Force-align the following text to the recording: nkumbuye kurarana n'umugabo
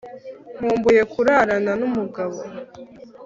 nkumbuye 0.57 1.01
kurarana 1.11 1.71
n'umugabo 1.79 2.37